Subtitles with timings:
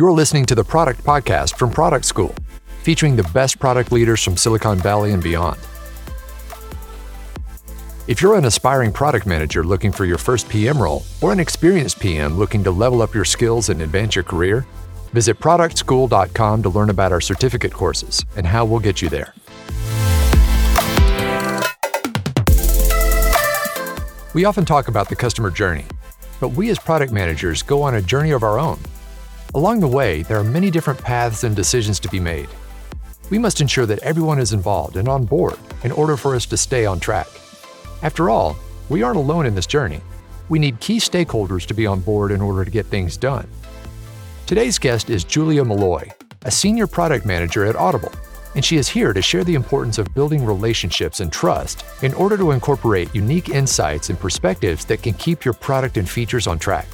[0.00, 2.34] You're listening to the Product Podcast from Product School,
[2.84, 5.60] featuring the best product leaders from Silicon Valley and beyond.
[8.08, 12.00] If you're an aspiring product manager looking for your first PM role, or an experienced
[12.00, 14.66] PM looking to level up your skills and advance your career,
[15.12, 19.34] visit productschool.com to learn about our certificate courses and how we'll get you there.
[24.32, 25.84] We often talk about the customer journey,
[26.40, 28.78] but we as product managers go on a journey of our own.
[29.54, 32.48] Along the way, there are many different paths and decisions to be made.
[33.30, 36.56] We must ensure that everyone is involved and on board in order for us to
[36.56, 37.28] stay on track.
[38.02, 38.56] After all,
[38.88, 40.00] we aren't alone in this journey.
[40.48, 43.48] We need key stakeholders to be on board in order to get things done.
[44.46, 46.08] Today's guest is Julia Molloy,
[46.42, 48.12] a senior product manager at Audible
[48.54, 52.36] and she is here to share the importance of building relationships and trust in order
[52.36, 56.86] to incorporate unique insights and perspectives that can keep your product and features on track.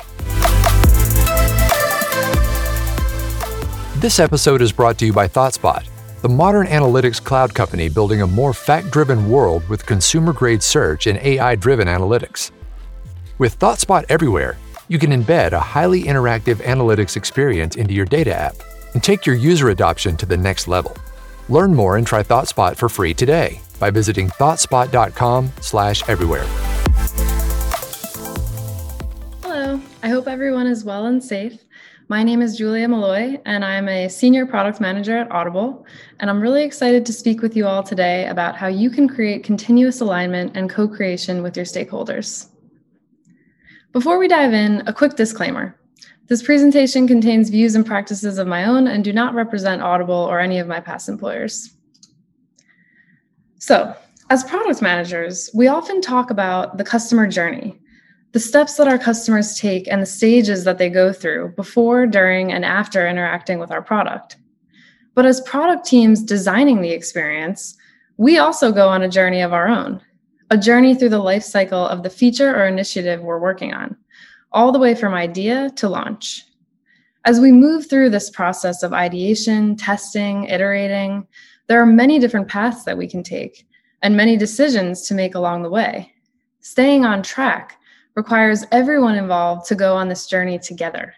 [3.99, 5.89] This episode is brought to you by ThoughtSpot,
[6.21, 11.07] the modern analytics cloud company building a more fact driven world with consumer grade search
[11.07, 12.51] and AI driven analytics.
[13.39, 14.59] With ThoughtSpot everywhere,
[14.89, 18.57] you can embed a highly interactive analytics experience into your data app
[18.93, 20.95] and take your user adoption to the next level.
[21.49, 26.45] Learn more and try ThoughtSpot for free today by visiting thoughtspot.com/everywhere.
[29.43, 31.63] Hello, I hope everyone is well and safe.
[32.09, 35.85] My name is Julia Molloy, and I'm a senior product manager at Audible.
[36.21, 39.43] And I'm really excited to speak with you all today about how you can create
[39.43, 42.47] continuous alignment and co creation with your stakeholders.
[43.91, 45.77] Before we dive in, a quick disclaimer.
[46.29, 50.39] This presentation contains views and practices of my own and do not represent Audible or
[50.39, 51.75] any of my past employers.
[53.59, 53.97] So,
[54.31, 57.81] as product managers, we often talk about the customer journey,
[58.37, 62.53] the steps that our customers take and the stages that they go through before, during,
[62.53, 64.37] and after interacting with our product.
[65.15, 67.79] But as product teams designing the experience,
[68.19, 70.03] we also go on a journey of our own,
[70.51, 73.97] a journey through the life cycle of the feature or initiative we're working on
[74.53, 76.45] all the way from idea to launch.
[77.25, 81.27] As we move through this process of ideation, testing, iterating,
[81.69, 83.67] there are many different paths that we can take
[84.03, 86.13] and many decisions to make along the way.
[86.61, 87.79] Staying on track
[88.17, 91.15] requires everyone involved to go on this journey together.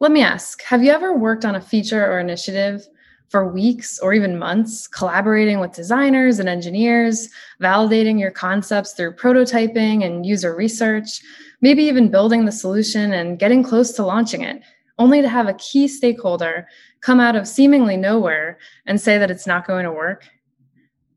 [0.00, 2.86] Let me ask Have you ever worked on a feature or initiative
[3.28, 7.28] for weeks or even months, collaborating with designers and engineers,
[7.60, 11.20] validating your concepts through prototyping and user research,
[11.60, 14.62] maybe even building the solution and getting close to launching it,
[14.98, 16.66] only to have a key stakeholder
[17.00, 20.24] come out of seemingly nowhere and say that it's not going to work.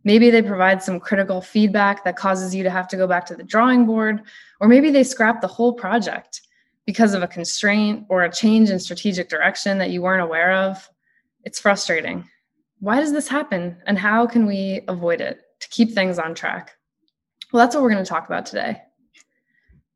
[0.04, 3.36] Maybe they provide some critical feedback that causes you to have to go back to
[3.36, 4.24] the drawing board,
[4.60, 6.42] or maybe they scrap the whole project
[6.86, 10.90] because of a constraint or a change in strategic direction that you weren't aware of.
[11.44, 12.28] It's frustrating.
[12.80, 16.76] Why does this happen, and how can we avoid it to keep things on track?
[17.52, 18.82] Well, that's what we're going to talk about today.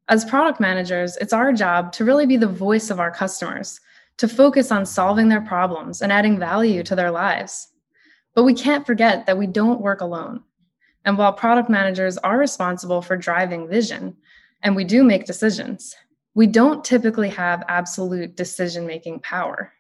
[0.08, 3.80] As product managers, it's our job to really be the voice of our customers,
[4.18, 7.70] to focus on solving their problems and adding value to their lives.
[8.36, 10.44] But we can't forget that we don't work alone.
[11.06, 14.16] And while product managers are responsible for driving vision,
[14.62, 15.96] and we do make decisions,
[16.34, 19.72] we don't typically have absolute decision making power.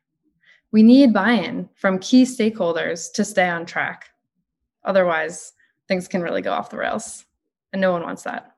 [0.72, 4.10] We need buy in from key stakeholders to stay on track.
[4.84, 5.54] Otherwise,
[5.88, 7.26] things can really go off the rails,
[7.74, 8.56] and no one wants that.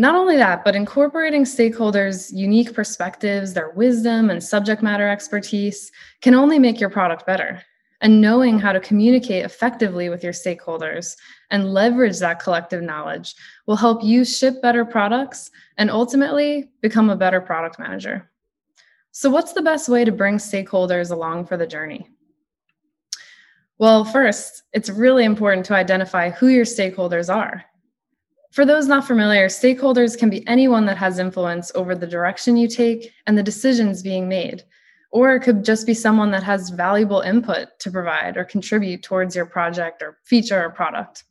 [0.00, 5.90] Not only that, but incorporating stakeholders' unique perspectives, their wisdom, and subject matter expertise
[6.20, 7.62] can only make your product better.
[8.00, 11.16] And knowing how to communicate effectively with your stakeholders
[11.50, 13.34] and leverage that collective knowledge
[13.66, 18.30] will help you ship better products and ultimately become a better product manager.
[19.10, 22.08] So, what's the best way to bring stakeholders along for the journey?
[23.78, 27.64] Well, first, it's really important to identify who your stakeholders are
[28.50, 32.66] for those not familiar, stakeholders can be anyone that has influence over the direction you
[32.66, 34.64] take and the decisions being made.
[35.10, 39.34] Or it could just be someone that has valuable input to provide or contribute towards
[39.34, 41.24] your project or feature or product.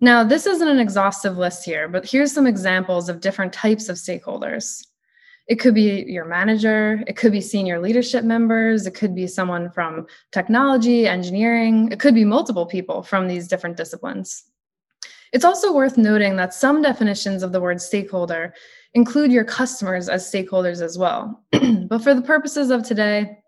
[0.00, 3.96] Now, this isn't an exhaustive list here, but here's some examples of different types of
[3.96, 4.86] stakeholders.
[5.48, 9.70] It could be your manager, it could be senior leadership members, it could be someone
[9.70, 14.44] from technology, engineering, it could be multiple people from these different disciplines.
[15.32, 18.54] It's also worth noting that some definitions of the word stakeholder
[18.94, 21.44] include your customers as stakeholders as well.
[21.88, 23.38] but for the purposes of today,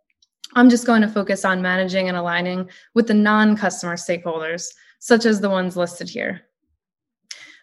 [0.54, 5.24] I'm just going to focus on managing and aligning with the non customer stakeholders, such
[5.24, 6.42] as the ones listed here.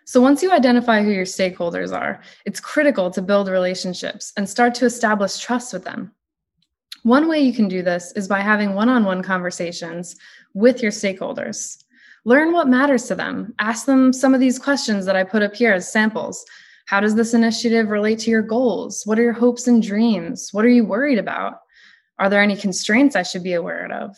[0.05, 4.73] So, once you identify who your stakeholders are, it's critical to build relationships and start
[4.75, 6.13] to establish trust with them.
[7.03, 10.15] One way you can do this is by having one on one conversations
[10.53, 11.83] with your stakeholders.
[12.25, 13.53] Learn what matters to them.
[13.59, 16.45] Ask them some of these questions that I put up here as samples.
[16.87, 19.05] How does this initiative relate to your goals?
[19.05, 20.49] What are your hopes and dreams?
[20.53, 21.59] What are you worried about?
[22.17, 24.15] Are there any constraints I should be aware of?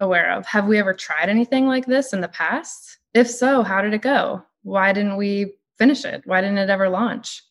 [0.00, 0.44] Aware of?
[0.44, 2.98] Have we ever tried anything like this in the past?
[3.14, 4.42] If so, how did it go?
[4.64, 6.20] Why didn't we finish it?
[6.26, 7.42] Why didn't it ever launch?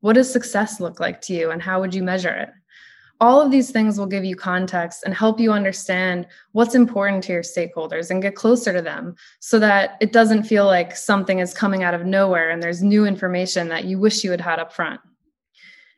[0.00, 2.50] What does success look like to you and how would you measure it?
[3.20, 7.32] All of these things will give you context and help you understand what's important to
[7.32, 11.52] your stakeholders and get closer to them so that it doesn't feel like something is
[11.52, 14.72] coming out of nowhere and there's new information that you wish you had had up
[14.72, 15.00] front.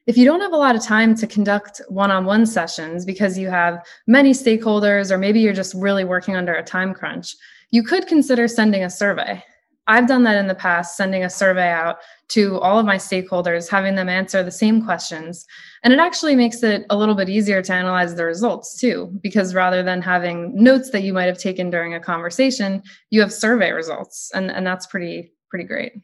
[0.06, 3.37] If you don't have a lot of time to conduct one on one sessions because
[3.37, 7.37] you have many stakeholders, or maybe you're just really working under a time crunch,
[7.70, 9.44] you could consider sending a survey.
[9.90, 11.98] I've done that in the past, sending a survey out
[12.28, 15.44] to all of my stakeholders, having them answer the same questions.
[15.82, 19.52] And it actually makes it a little bit easier to analyze the results too, because
[19.52, 23.72] rather than having notes that you might have taken during a conversation, you have survey
[23.72, 24.31] results.
[24.32, 25.94] And, and that's pretty, pretty great.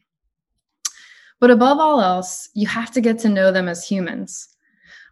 [1.39, 4.49] But above all else, you have to get to know them as humans.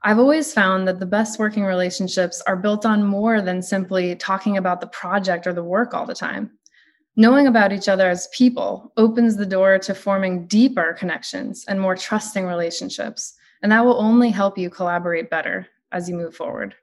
[0.03, 4.57] I've always found that the best working relationships are built on more than simply talking
[4.57, 6.51] about the project or the work all the time.
[7.17, 11.95] Knowing about each other as people opens the door to forming deeper connections and more
[11.95, 16.75] trusting relationships, and that will only help you collaborate better as you move forward.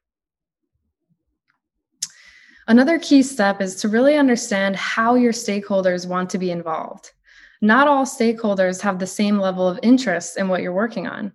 [2.67, 7.11] Another key step is to really understand how your stakeholders want to be involved.
[7.61, 11.33] Not all stakeholders have the same level of interest in what you're working on,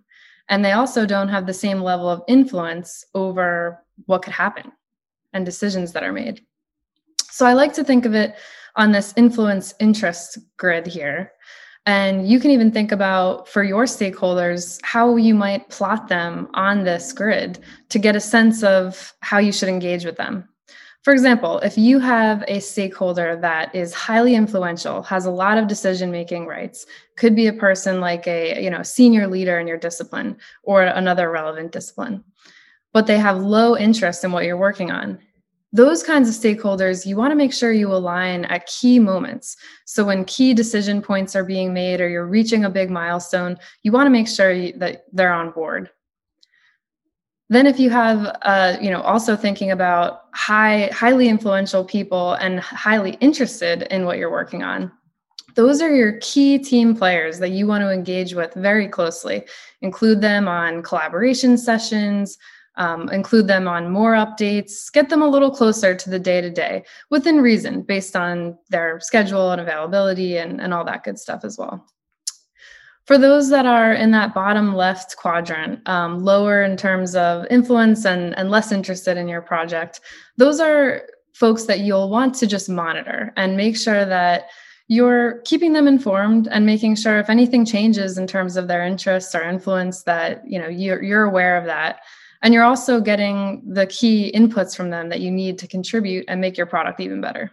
[0.48, 4.72] and they also don't have the same level of influence over what could happen
[5.32, 6.44] and decisions that are made.
[7.30, 8.36] So I like to think of it
[8.76, 11.32] on this influence interest grid here.
[11.86, 16.84] And you can even think about for your stakeholders how you might plot them on
[16.84, 20.48] this grid to get a sense of how you should engage with them.
[21.02, 25.66] For example, if you have a stakeholder that is highly influential, has a lot of
[25.66, 26.84] decision making rights,
[27.16, 31.30] could be a person like a you know senior leader in your discipline or another
[31.30, 32.22] relevant discipline,
[32.92, 35.18] but they have low interest in what you're working on
[35.72, 39.56] those kinds of stakeholders, you want to make sure you align at key moments.
[39.84, 43.92] So when key decision points are being made or you're reaching a big milestone, you
[43.92, 45.90] want to make sure that they're on board.
[47.50, 52.60] Then if you have uh, you know also thinking about high highly influential people and
[52.60, 54.92] highly interested in what you're working on,
[55.54, 59.44] those are your key team players that you want to engage with very closely.
[59.80, 62.36] Include them on collaboration sessions,
[62.78, 66.48] um, include them on more updates, get them a little closer to the day to
[66.48, 71.44] day within reason based on their schedule and availability and, and all that good stuff
[71.44, 71.84] as well.
[73.04, 78.04] For those that are in that bottom left quadrant, um, lower in terms of influence
[78.04, 80.00] and, and less interested in your project,
[80.36, 81.02] those are
[81.32, 84.48] folks that you'll want to just monitor and make sure that
[84.88, 89.34] you're keeping them informed and making sure if anything changes in terms of their interests
[89.34, 92.00] or influence that you know you're, you're aware of that
[92.42, 96.40] and you're also getting the key inputs from them that you need to contribute and
[96.40, 97.50] make your product even better.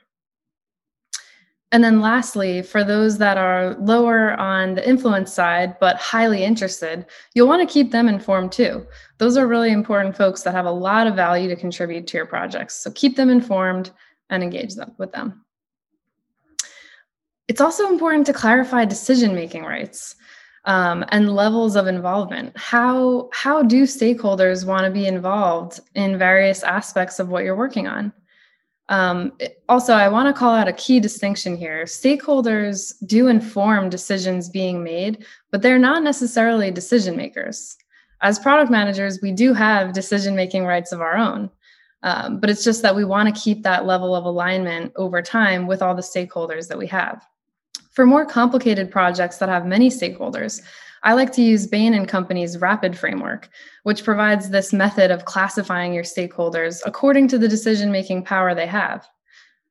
[1.71, 7.05] And then lastly, for those that are lower on the influence side but highly interested,
[7.33, 8.85] you'll want to keep them informed too.
[9.17, 12.27] Those are really important folks that have a lot of value to contribute to your
[12.27, 12.75] projects.
[12.75, 13.91] So keep them informed
[14.29, 15.43] and engage them with them.
[17.47, 20.15] It's also important to clarify decision making rights
[20.65, 22.55] um, and levels of involvement.
[22.57, 27.87] How how do stakeholders want to be involved in various aspects of what you're working
[27.87, 28.11] on?
[28.89, 29.33] Um,
[29.67, 31.85] also, I want to call out a key distinction here.
[31.85, 37.77] Stakeholders do inform decisions being made, but they're not necessarily decision makers.
[38.21, 41.49] As product managers, we do have decision making rights of our own.
[42.03, 45.65] Um, but it's just that we want to keep that level of alignment over time
[45.65, 47.25] with all the stakeholders that we have.
[47.95, 50.61] For more complicated projects that have many stakeholders,
[51.03, 53.47] I like to use Bain and Company's RAPID framework,
[53.83, 58.67] which provides this method of classifying your stakeholders according to the decision making power they
[58.67, 59.07] have.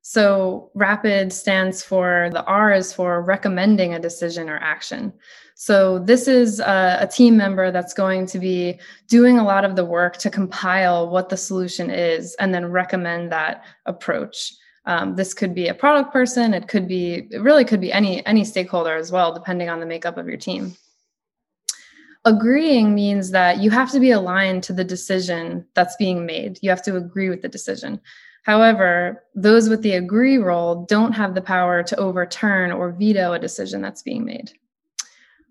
[0.01, 5.13] So, RAPID stands for the R is for recommending a decision or action.
[5.55, 8.79] So, this is a, a, team member that's going to be
[9.09, 13.33] doing a lot of the work to compile what the solution is and then recommend
[13.33, 14.53] that approach.
[14.87, 16.53] Um, this could be a product person.
[16.53, 19.87] It could be, it really could be any any stakeholder as well, depending on the
[19.87, 20.77] makeup of your team.
[22.27, 26.59] Agreeing means that you have to be aligned to the decision that's being made.
[26.63, 28.01] You have to agree with the decision.
[28.45, 33.39] However, those with the agree role don't have the power to overturn or veto a
[33.39, 34.53] decision that's being made.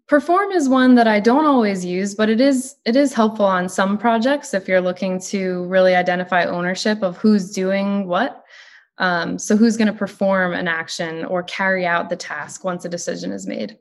[0.07, 3.69] Perform is one that I don't always use, but it is it is helpful on
[3.69, 8.43] some projects if you're looking to really identify ownership of who's doing what.
[8.97, 12.89] Um, so who's going to perform an action or carry out the task once a
[12.89, 13.77] decision is made.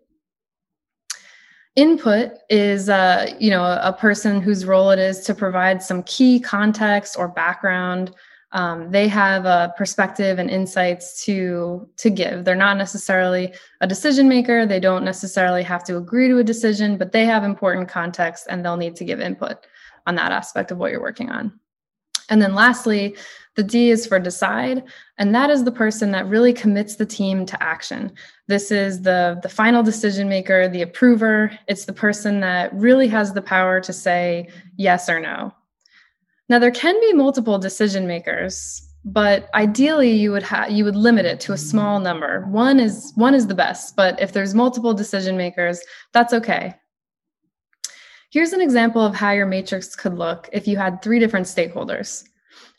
[1.74, 6.38] Input is, uh, you know, a person whose role it is to provide some key
[6.38, 8.14] context or background.
[8.52, 12.44] Um, they have a perspective and insights to to give.
[12.44, 14.66] They're not necessarily a decision maker.
[14.66, 18.62] They don't necessarily have to agree to a decision but they have important context and
[18.62, 19.66] they'll need to give input
[20.06, 21.58] on that aspect of what you're working on.
[22.28, 23.16] And then lastly
[23.56, 24.82] the d is for decide
[25.18, 28.12] and that is the person that really commits the team to action
[28.48, 33.32] this is the the final decision maker the approver it's the person that really has
[33.32, 35.52] the power to say yes or no
[36.52, 41.24] now there can be multiple decision makers, but ideally you would have you would limit
[41.24, 42.44] it to a small number.
[42.50, 45.80] One is one is the best, but if there's multiple decision makers,
[46.12, 46.74] that's okay.
[48.30, 52.24] Here's an example of how your matrix could look if you had three different stakeholders.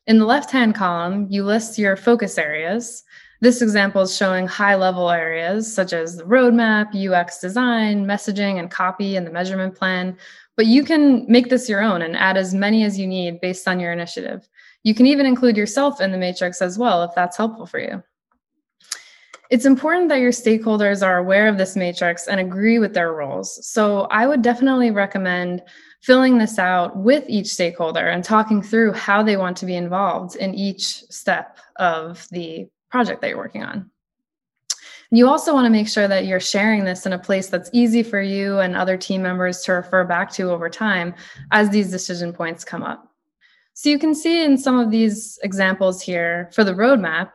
[0.06, 3.04] In the left-hand column, you list your focus areas.
[3.40, 8.70] This example is showing high level areas such as the roadmap, UX design, messaging, and
[8.70, 10.18] copy, and the measurement plan,
[10.58, 13.68] but you can make this your own and add as many as you need based
[13.68, 14.48] on your initiative.
[14.84, 18.04] You can even include yourself in the matrix as well if that's helpful for you.
[19.50, 23.66] It's important that your stakeholders are aware of this matrix and agree with their roles.
[23.66, 25.64] So I would definitely recommend
[26.04, 30.36] filling this out with each stakeholder and talking through how they want to be involved
[30.36, 33.90] in each step of the project that you're working on.
[35.12, 38.04] You also want to make sure that you're sharing this in a place that's easy
[38.04, 41.16] for you and other team members to refer back to over time
[41.52, 43.10] as these decision points come up.
[43.74, 47.32] So you can see in some of these examples here for the roadmap,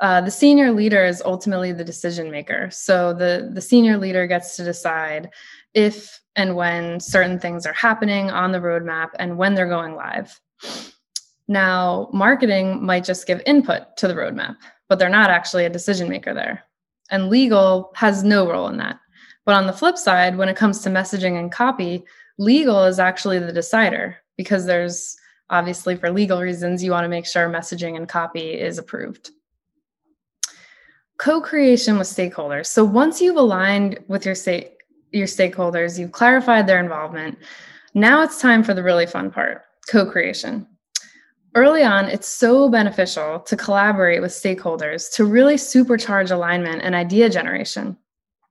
[0.00, 2.68] uh, the senior leader is ultimately the decision maker.
[2.70, 5.30] So the, the senior leader gets to decide
[5.72, 10.40] if and when certain things are happening on the roadmap and when they're going live.
[11.46, 14.56] Now, marketing might just give input to the roadmap,
[14.88, 16.64] but they're not actually a decision maker there
[17.10, 18.98] and legal has no role in that.
[19.44, 22.04] But on the flip side, when it comes to messaging and copy,
[22.38, 25.16] legal is actually the decider because there's
[25.50, 29.30] obviously for legal reasons you want to make sure messaging and copy is approved.
[31.18, 32.66] Co-creation with stakeholders.
[32.66, 34.72] So once you've aligned with your state
[35.12, 37.38] your stakeholders, you've clarified their involvement,
[37.94, 40.66] now it's time for the really fun part, co-creation.
[41.54, 47.30] Early on, it's so beneficial to collaborate with stakeholders to really supercharge alignment and idea
[47.30, 47.96] generation.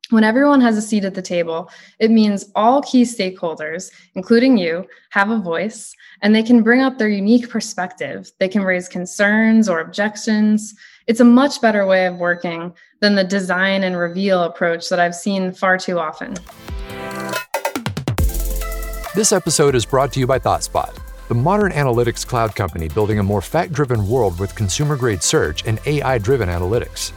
[0.10, 4.88] When everyone has a seat at the table, it means all key stakeholders, including you,
[5.10, 8.32] have a voice and they can bring up their unique perspective.
[8.39, 10.75] They can raise concerns or objections.
[11.05, 15.15] It's a much better way of working than the design and reveal approach that I've
[15.15, 16.36] seen far too often.
[19.13, 23.24] This episode is brought to you by ThoughtSpot the modern analytics cloud company building a
[23.24, 27.13] more fact driven world with consumer grade search and AI driven analytics.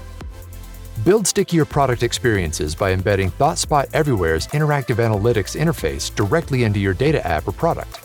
[1.04, 7.26] Build stickier product experiences by embedding ThoughtSpot Everywhere's interactive analytics interface directly into your data
[7.26, 8.00] app or product.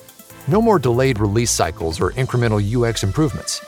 [0.48, 3.62] No more delayed release cycles or incremental UX improvements.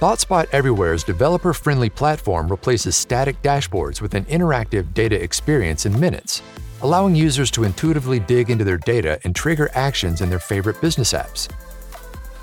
[0.00, 6.42] ThoughtSpot Everywhere's developer friendly platform replaces static dashboards with an interactive data experience in minutes,
[6.82, 11.14] allowing users to intuitively dig into their data and trigger actions in their favorite business
[11.14, 11.48] apps.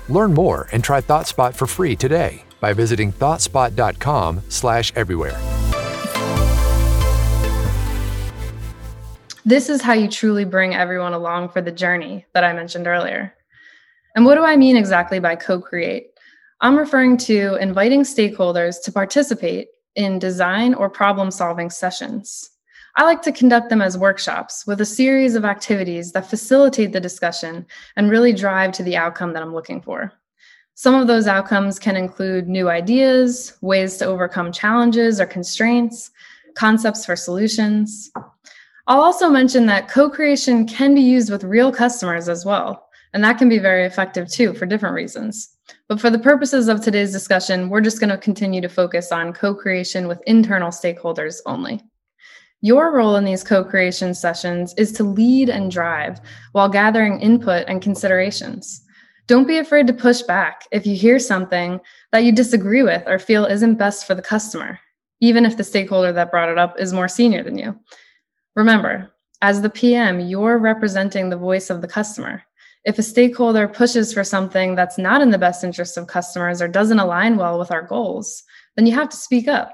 [0.08, 5.38] Learn more and try ThoughtSpot for free today by visiting thoughtspot.com/everywhere.
[9.44, 13.32] This is how you truly bring everyone along for the journey that I mentioned earlier.
[14.16, 16.13] And what do I mean exactly by co-create?
[16.64, 22.48] I'm referring to inviting stakeholders to participate in design or problem solving sessions.
[22.96, 27.00] I like to conduct them as workshops with a series of activities that facilitate the
[27.00, 27.66] discussion
[27.96, 30.10] and really drive to the outcome that I'm looking for.
[30.74, 36.12] Some of those outcomes can include new ideas, ways to overcome challenges or constraints,
[36.54, 38.10] concepts for solutions.
[38.86, 43.22] I'll also mention that co creation can be used with real customers as well, and
[43.22, 45.48] that can be very effective too for different reasons.
[45.88, 49.32] But for the purposes of today's discussion, we're just going to continue to focus on
[49.32, 51.80] co creation with internal stakeholders only.
[52.60, 56.20] Your role in these co creation sessions is to lead and drive
[56.52, 58.82] while gathering input and considerations.
[59.26, 61.80] Don't be afraid to push back if you hear something
[62.12, 64.78] that you disagree with or feel isn't best for the customer,
[65.20, 67.78] even if the stakeholder that brought it up is more senior than you.
[68.56, 72.42] Remember, as the PM, you're representing the voice of the customer.
[72.84, 76.68] If a stakeholder pushes for something that's not in the best interest of customers or
[76.68, 78.42] doesn't align well with our goals,
[78.76, 79.72] then you have to speak up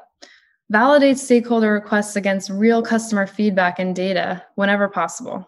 [0.70, 5.44] Validate stakeholder requests against real customer feedback and data whenever possible.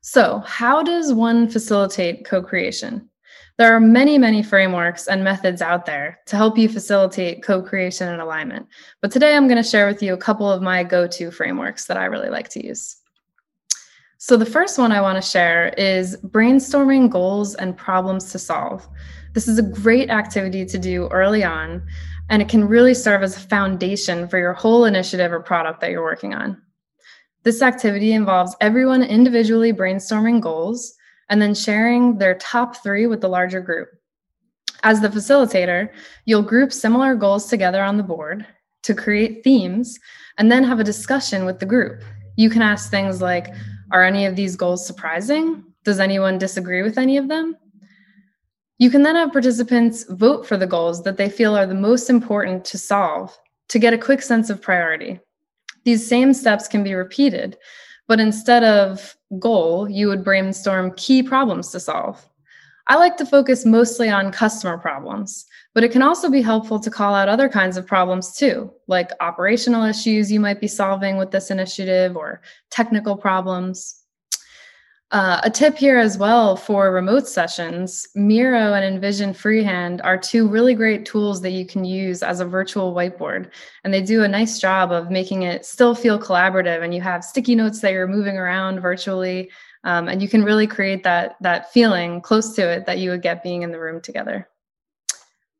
[0.00, 3.10] So, how does one facilitate co creation?
[3.58, 8.08] There are many, many frameworks and methods out there to help you facilitate co creation
[8.08, 8.66] and alignment.
[9.02, 11.84] But today I'm going to share with you a couple of my go to frameworks
[11.84, 12.96] that I really like to use.
[14.24, 18.88] So, the first one I want to share is brainstorming goals and problems to solve.
[19.32, 21.84] This is a great activity to do early on,
[22.30, 25.90] and it can really serve as a foundation for your whole initiative or product that
[25.90, 26.56] you're working on.
[27.42, 30.94] This activity involves everyone individually brainstorming goals
[31.28, 33.88] and then sharing their top three with the larger group.
[34.84, 35.88] As the facilitator,
[36.26, 38.46] you'll group similar goals together on the board
[38.84, 39.98] to create themes
[40.38, 42.04] and then have a discussion with the group.
[42.36, 43.48] You can ask things like
[43.92, 45.64] Are any of these goals surprising?
[45.84, 47.56] Does anyone disagree with any of them?
[48.78, 52.08] You can then have participants vote for the goals that they feel are the most
[52.08, 55.20] important to solve to get a quick sense of priority.
[55.84, 57.58] These same steps can be repeated,
[58.08, 62.26] but instead of goal, you would brainstorm key problems to solve.
[62.88, 66.90] I like to focus mostly on customer problems, but it can also be helpful to
[66.90, 71.30] call out other kinds of problems too, like operational issues you might be solving with
[71.30, 73.98] this initiative or technical problems.
[75.12, 80.48] Uh, a tip here as well for remote sessions Miro and InVision Freehand are two
[80.48, 83.50] really great tools that you can use as a virtual whiteboard.
[83.84, 86.82] And they do a nice job of making it still feel collaborative.
[86.82, 89.50] And you have sticky notes that you're moving around virtually.
[89.84, 93.20] Um, and you can really create that, that feeling close to it that you would
[93.20, 94.48] get being in the room together.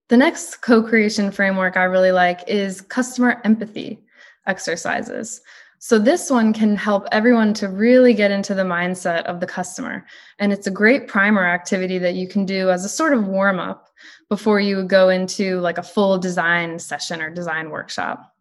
[0.09, 4.03] The next co creation framework I really like is customer empathy
[4.47, 5.41] exercises.
[5.79, 10.07] So, this one can help everyone to really get into the mindset of the customer.
[10.39, 13.59] And it's a great primer activity that you can do as a sort of warm
[13.59, 13.89] up
[14.29, 18.33] before you go into like a full design session or design workshop.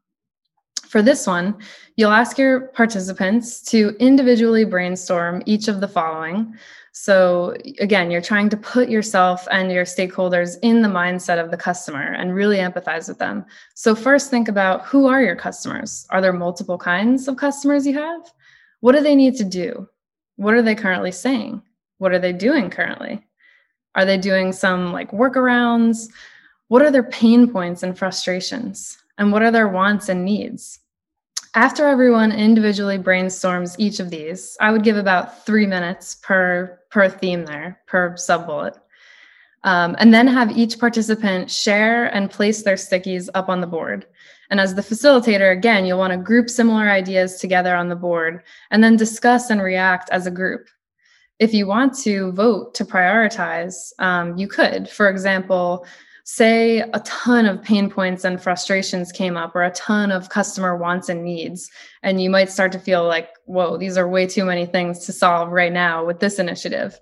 [0.88, 1.58] For this one,
[1.96, 6.53] you'll ask your participants to individually brainstorm each of the following
[6.93, 11.57] so, again, you're trying to put yourself and your stakeholders in the mindset of the
[11.57, 13.45] customer and really empathize with them.
[13.75, 16.06] So, first, think about who are your customers?
[16.10, 18.34] Are there multiple kinds of customers you have?
[18.82, 19.88] What do they need to do?
[20.36, 21.62] What are they currently saying?
[21.99, 23.25] What are they doing currently?
[23.95, 26.10] Are they doing some like workarounds?
[26.67, 28.97] What are their pain points and frustrations?
[29.17, 30.80] And what are their wants and needs?
[31.54, 37.10] After everyone individually brainstorms each of these, I would give about three minutes per per
[37.10, 38.75] theme there, per sub bullet.
[39.63, 44.08] Um, and then have each participant share and place their stickies up on the board.
[44.49, 48.43] And as the facilitator, again, you'll want to group similar ideas together on the board
[48.71, 50.67] and then discuss and react as a group.
[51.39, 54.89] If you want to vote to prioritize, um, you could.
[54.89, 55.86] For example,
[56.23, 60.77] say a ton of pain points and frustrations came up or a ton of customer
[60.77, 61.69] wants and needs.
[62.03, 65.13] And you might start to feel like whoa these are way too many things to
[65.13, 66.99] solve right now with this initiative.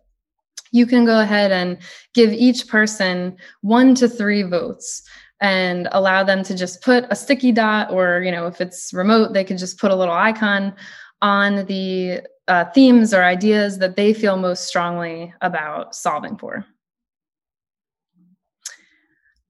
[0.72, 1.78] You can go ahead and
[2.14, 5.04] give each person one to three votes
[5.42, 9.34] and allow them to just put a sticky dot or you know if it's remote
[9.34, 10.74] they could just put a little icon
[11.22, 16.66] on the uh, themes or ideas that they feel most strongly about solving for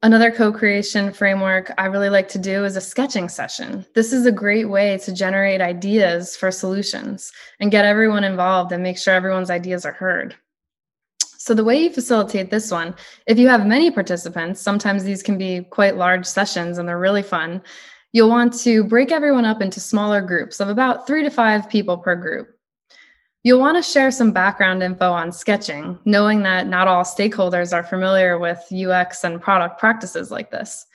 [0.02, 3.86] Another co creation framework I really like to do is a sketching session.
[3.96, 8.82] This is a great way to generate ideas for solutions and get everyone involved and
[8.82, 10.36] make sure everyone's ideas are heard.
[11.38, 12.96] So, the way you facilitate this one,
[13.28, 17.24] if you have many participants, sometimes these can be quite large sessions and they're really
[17.24, 17.62] fun.
[18.14, 21.98] You'll want to break everyone up into smaller groups of about three to five people
[21.98, 22.59] per group.
[23.44, 27.84] You'll want to share some background info on sketching, knowing that not all stakeholders are
[27.84, 30.86] familiar with UX and product practices like this.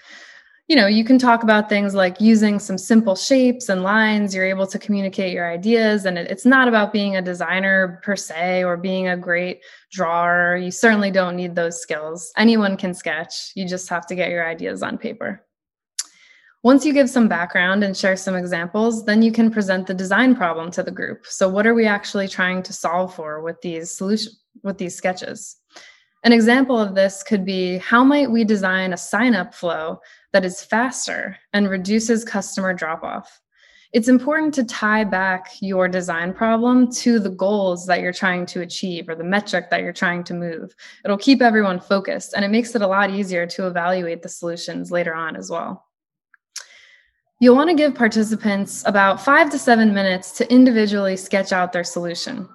[0.68, 4.34] You know, you can talk about things like using some simple shapes and lines.
[4.34, 8.64] You're able to communicate your ideas, and it's not about being a designer per se
[8.64, 10.58] or being a great drawer.
[10.60, 12.30] You certainly don't need those skills.
[12.36, 15.44] Anyone can sketch, you just have to get your ideas on paper.
[16.64, 20.34] Once you give some background and share some examples, then you can present the design
[20.34, 21.26] problem to the group.
[21.26, 25.56] So what are we actually trying to solve for with these solution with these sketches?
[26.22, 30.00] An example of this could be how might we design a sign up flow
[30.32, 33.42] that is faster and reduces customer drop off?
[33.92, 38.62] It's important to tie back your design problem to the goals that you're trying to
[38.62, 40.74] achieve or the metric that you're trying to move.
[41.04, 44.90] It'll keep everyone focused and it makes it a lot easier to evaluate the solutions
[44.90, 45.84] later on as well.
[47.40, 51.84] You'll want to give participants about five to seven minutes to individually sketch out their
[51.84, 52.48] solution.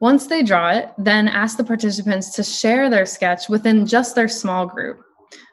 [0.00, 4.28] Once they draw it, then ask the participants to share their sketch within just their
[4.28, 5.00] small group.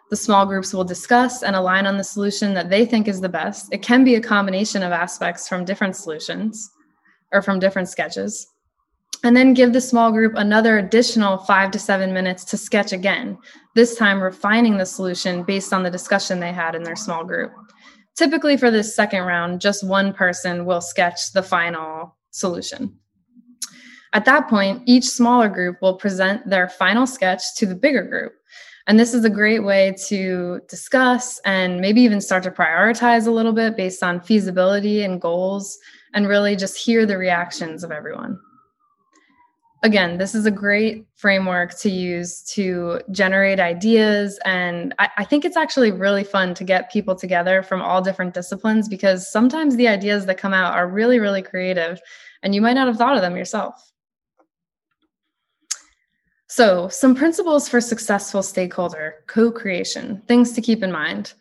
[0.10, 3.30] The small groups will discuss and align on the solution that they think is the
[3.30, 3.72] best.
[3.74, 6.72] It can be a combination of aspects from different solutions
[7.34, 8.48] or from different sketches.
[9.24, 13.38] And then give the small group another additional five to seven minutes to sketch again,
[13.76, 17.52] this time refining the solution based on the discussion they had in their small group.
[18.17, 22.97] Typically, for this second round, just one person will sketch the final solution.
[24.13, 28.34] At that point, each smaller group will present their final sketch to the bigger group.
[28.88, 33.32] And this is a great way to discuss and maybe even start to prioritize a
[33.32, 35.77] little bit based on feasibility and goals
[36.13, 38.39] and really just hear the reactions of everyone.
[39.83, 44.39] Again, this is a great framework to use to generate ideas.
[44.43, 48.33] And I, I, think it's actually really fun to get people together from all different
[48.33, 52.01] disciplines because sometimes the ideas that come out are really, really creative
[52.41, 53.91] and you might not have thought of them yourself.
[56.49, 61.33] So, some principles for successful stakeholder co creation, things to keep in mind.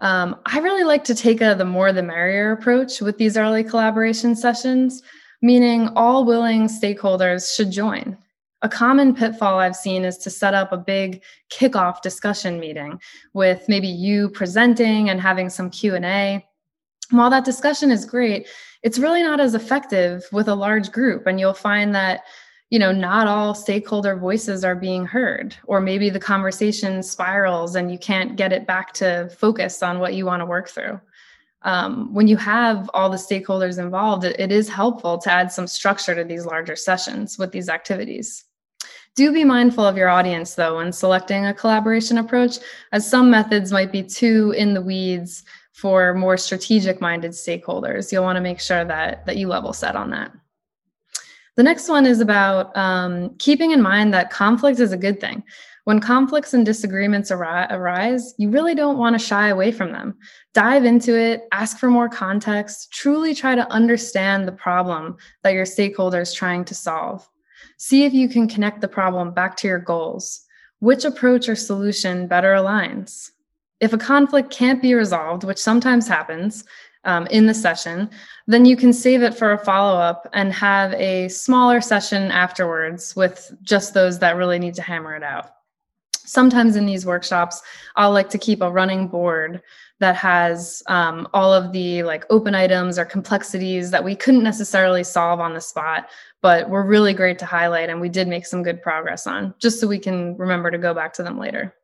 [0.00, 3.64] Um, I really like to take a the more the merrier approach with these early
[3.64, 5.02] collaboration sessions,
[5.42, 8.16] meaning all willing stakeholders should join.
[8.62, 11.22] A common pitfall I've seen is to set up a big
[11.52, 13.00] kickoff discussion meeting
[13.32, 16.44] with maybe you presenting and having some Q&A.
[17.10, 18.48] While that discussion is great,
[18.82, 22.22] it's really not as effective with a large group and you'll find that
[22.70, 27.90] you know not all stakeholder voices are being heard or maybe the conversation spirals and
[27.90, 31.00] you can't get it back to focus on what you want to work through
[31.62, 35.66] um, when you have all the stakeholders involved it, it is helpful to add some
[35.66, 38.44] structure to these larger sessions with these activities.
[39.16, 42.58] Do be mindful of your audience though when selecting a collaboration approach
[42.92, 45.42] as some methods might be too in the weeds
[45.72, 48.12] for more strategic minded stakeholders.
[48.12, 50.32] You'll want to make sure that that you level set on that.
[51.56, 55.42] The next one is about um, keeping in mind that conflict is a good thing.
[55.88, 60.18] When conflicts and disagreements arise, you really don't want to shy away from them.
[60.52, 65.64] Dive into it, ask for more context, truly try to understand the problem that your
[65.64, 67.26] stakeholder is trying to solve.
[67.78, 70.42] See if you can connect the problem back to your goals.
[70.80, 73.30] Which approach or solution better aligns?
[73.80, 76.64] If a conflict can't be resolved, which sometimes happens,
[77.04, 78.10] um, in the session,
[78.46, 83.16] then you can save it for a follow up and have a smaller session afterwards
[83.16, 85.52] with just those that really need to hammer it out.
[86.28, 87.62] Sometimes in these workshops,
[87.96, 89.62] I'll like to keep a running board
[90.00, 95.02] that has um, all of the like open items or complexities that we couldn't necessarily
[95.02, 96.08] solve on the spot,
[96.40, 99.80] but were really great to highlight and we did make some good progress on, just
[99.80, 101.74] so we can remember to go back to them later.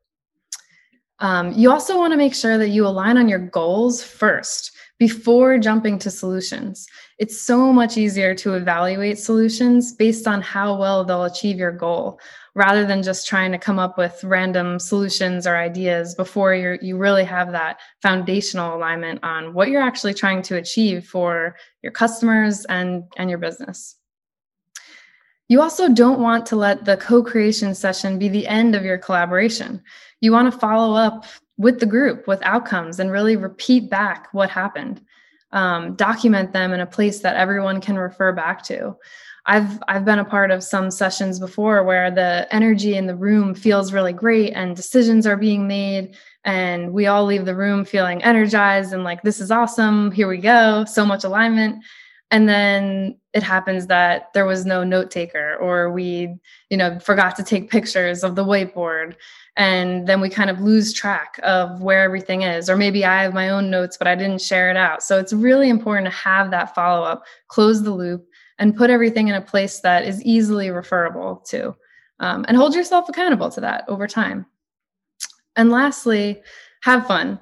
[1.21, 5.59] Um, you also want to make sure that you align on your goals first before
[5.59, 6.87] jumping to solutions.
[7.19, 12.21] It's so much easier to evaluate solutions based on how well they'll achieve your goal
[12.55, 16.97] rather than just trying to come up with random solutions or ideas before you you
[16.97, 22.65] really have that foundational alignment on what you're actually trying to achieve for your customers
[22.67, 23.97] and, and your business.
[25.49, 28.99] You also don't want to let the co creation session be the end of your
[28.99, 29.83] collaboration.
[30.21, 34.51] You want to follow up with the group with outcomes and really repeat back what
[34.51, 35.01] happened.
[35.53, 38.97] Um, document them in a place that everyone can refer back to.
[39.47, 43.55] I've i've been a part of some sessions before where the energy in the room
[43.55, 48.23] feels really great and decisions are being made and we all leave the room feeling
[48.23, 50.11] energized and like this is awesome.
[50.13, 50.85] Here we go.
[50.87, 51.85] So much alignment.
[52.31, 56.35] And then it happens that there was no note taker or we
[56.71, 59.17] you know forgot to take pictures of the whiteboard.
[59.57, 63.35] And then we kind of lose track of where everything is or maybe i have
[63.35, 65.03] my own notes but i didn't share it out.
[65.03, 68.27] So it's really important to have that follow up close the loop
[68.59, 71.75] and put everything in a place that is easily referable to
[72.21, 74.47] um, and hold yourself accountable to that over time.
[75.57, 76.41] And lastly
[76.83, 77.41] have fun.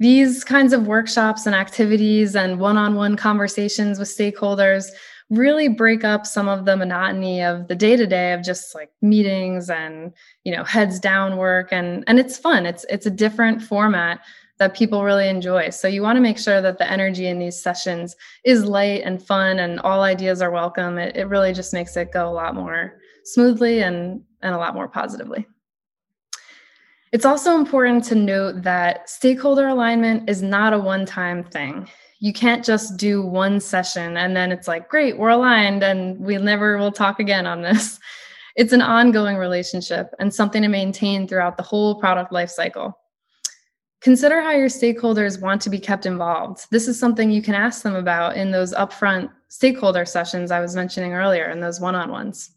[0.00, 4.88] These kinds of workshops and activities and one-on-one conversations with stakeholders
[5.30, 8.90] really break up some of the monotony of the day to day of just like
[9.00, 10.12] meetings and
[10.44, 11.68] you know heads down work.
[11.72, 12.66] And and it's fun.
[12.66, 14.20] It's it's a different format
[14.58, 15.70] that people really enjoy.
[15.70, 19.20] So you want to make sure that the energy in these sessions is light and
[19.20, 20.96] fun and all ideas are welcome.
[20.96, 24.74] It, it really just makes it go a lot more smoothly and and a lot
[24.74, 25.46] more positively.
[27.12, 31.88] It's also important to note that stakeholder alignment is not a one time thing
[32.24, 36.38] you can't just do one session and then it's like great we're aligned and we
[36.38, 38.00] never will talk again on this.
[38.56, 42.92] It's an ongoing relationship and something to maintain throughout the whole product lifecycle
[44.00, 46.66] consider how your stakeholders want to be kept involved.
[46.70, 50.76] This is something you can ask them about in those upfront stakeholder sessions i was
[50.76, 52.52] mentioning earlier in those one-on-ones.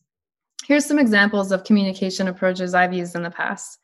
[0.65, 3.80] Here's some examples of communication approaches i've used in the past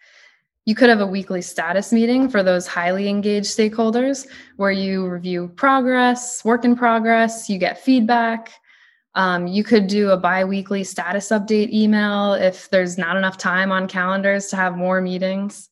[0.66, 5.50] You could have a weekly status meeting for those highly engaged stakeholders where you review
[5.56, 8.54] progress, work in progress, you get feedback.
[9.16, 13.72] Um, you could do a bi weekly status update email if there's not enough time
[13.72, 15.70] on calendars to have more meetings.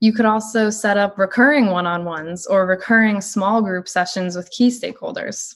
[0.00, 4.50] You could also set up recurring one on ones or recurring small group sessions with
[4.50, 5.54] key stakeholders.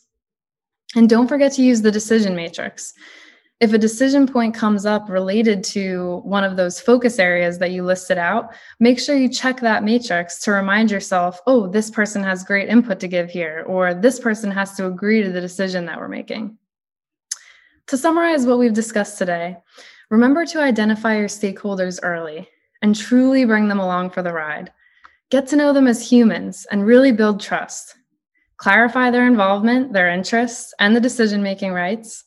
[0.95, 2.93] And don't forget to use the decision matrix.
[3.59, 7.85] If a decision point comes up related to one of those focus areas that you
[7.85, 12.45] listed out, make sure you check that matrix to remind yourself, oh, this person has
[12.45, 15.99] great input to give here, or this person has to agree to the decision that
[15.99, 16.59] we're making.
[17.87, 19.57] To summarize what we've discussed today,
[20.11, 22.47] remember to identify your stakeholders early
[22.83, 24.71] and truly bring them along for the ride.
[25.31, 27.97] Get to know them as humans and really build trust.
[28.59, 32.25] Clarify their involvement, their interests, and the decision making rights,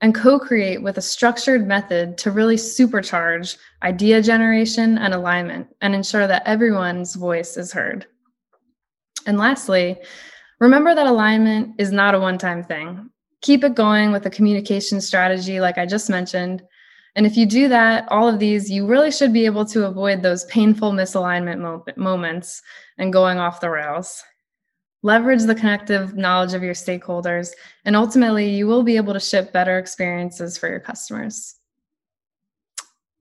[0.00, 5.94] and co create with a structured method to really supercharge idea generation and alignment and
[5.94, 8.06] ensure that everyone's voice is heard.
[9.26, 9.98] And lastly,
[10.58, 13.10] remember that alignment is not a one time thing.
[13.42, 16.62] Keep it going with a communication strategy, like I just mentioned,
[17.16, 20.22] and if you do that, all of these, you really should be able to avoid
[20.22, 22.62] those painful misalignment moments
[22.98, 24.22] and going off the rails.
[25.02, 27.52] Leverage the connective knowledge of your stakeholders,
[27.86, 31.56] and ultimately, you will be able to ship better experiences for your customers.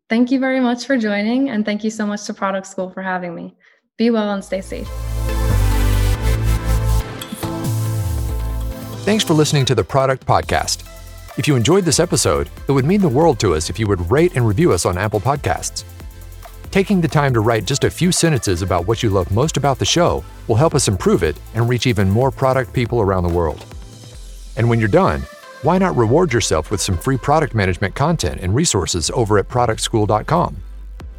[0.09, 3.01] Thank you very much for joining, and thank you so much to Product School for
[3.01, 3.55] having me.
[3.97, 4.89] Be well and stay safe.
[9.05, 10.83] Thanks for listening to the Product Podcast.
[11.37, 14.11] If you enjoyed this episode, it would mean the world to us if you would
[14.11, 15.85] rate and review us on Apple Podcasts.
[16.71, 19.79] Taking the time to write just a few sentences about what you love most about
[19.79, 23.29] the show will help us improve it and reach even more product people around the
[23.33, 23.65] world.
[24.55, 25.21] And when you're done,
[25.63, 30.57] why not reward yourself with some free product management content and resources over at productschool.com?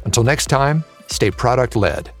[0.05, 2.11] Until next time, stay product led.